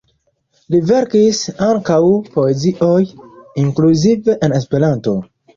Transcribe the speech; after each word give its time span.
Li 0.75 0.79
verkis 0.91 1.41
ankaŭ 1.67 1.99
poezion, 2.33 3.07
inkluzive 3.65 4.39
en 4.49 4.61
Esperanto. 4.63 5.19